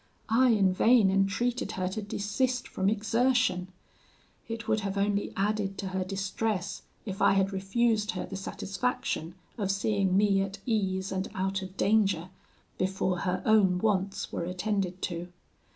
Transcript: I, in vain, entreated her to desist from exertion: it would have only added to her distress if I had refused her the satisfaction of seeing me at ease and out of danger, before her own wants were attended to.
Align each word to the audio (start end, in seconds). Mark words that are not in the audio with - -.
I, 0.29 0.49
in 0.49 0.73
vain, 0.73 1.11
entreated 1.11 1.73
her 1.73 1.87
to 1.89 2.01
desist 2.01 2.67
from 2.67 2.89
exertion: 2.89 3.67
it 4.47 4.67
would 4.67 4.79
have 4.79 4.97
only 4.97 5.31
added 5.37 5.77
to 5.77 5.89
her 5.89 6.03
distress 6.03 6.81
if 7.05 7.21
I 7.21 7.33
had 7.33 7.53
refused 7.53 8.09
her 8.13 8.25
the 8.25 8.35
satisfaction 8.35 9.35
of 9.59 9.69
seeing 9.69 10.17
me 10.17 10.41
at 10.41 10.57
ease 10.65 11.11
and 11.11 11.29
out 11.35 11.61
of 11.61 11.77
danger, 11.77 12.31
before 12.79 13.19
her 13.19 13.43
own 13.45 13.77
wants 13.77 14.31
were 14.31 14.43
attended 14.45 15.03
to. 15.03 15.31